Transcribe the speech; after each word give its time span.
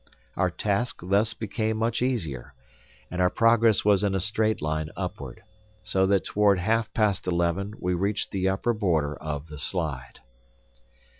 Our 0.35 0.49
task 0.49 1.01
thus 1.03 1.35
became 1.35 1.77
much 1.77 2.01
easier, 2.01 2.55
and 3.11 3.21
our 3.21 3.29
progress 3.29 3.85
was 3.85 4.03
in 4.03 4.15
a 4.15 4.19
straight 4.19 4.59
line 4.59 4.89
upward, 4.97 5.43
so 5.83 6.07
that 6.07 6.23
toward 6.23 6.57
half 6.57 6.91
past 6.95 7.27
eleven 7.27 7.75
we 7.79 7.93
reached 7.93 8.31
the 8.31 8.49
upper 8.49 8.73
border 8.73 9.15
of 9.15 9.45
the 9.45 9.59
"slide." 9.59 10.21